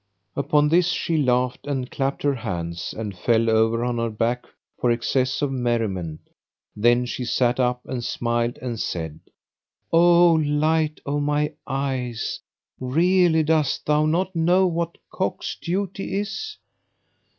Upon 0.35 0.69
this 0.69 0.87
she 0.87 1.15
laughed 1.15 1.67
and 1.67 1.91
clapped 1.91 2.23
her 2.23 2.33
hands 2.33 2.91
and 2.97 3.15
fell 3.15 3.51
over 3.51 3.83
on 3.85 3.99
her 3.99 4.09
back 4.09 4.45
for 4.79 4.89
excess 4.89 5.43
of 5.43 5.51
merriment 5.51 6.21
then 6.75 7.05
she 7.05 7.23
sat 7.23 7.59
up 7.59 7.81
and 7.85 8.03
smiled 8.03 8.57
and 8.63 8.79
said, 8.79 9.19
"O 9.91 10.33
light 10.33 10.99
of 11.05 11.21
my 11.21 11.53
eyes, 11.67 12.39
really 12.79 13.43
dost 13.43 13.85
thou 13.85 14.07
not 14.07 14.35
know 14.35 14.65
what 14.65 14.97
cock's 15.11 15.55
duty 15.61 16.15
is?" 16.17 16.57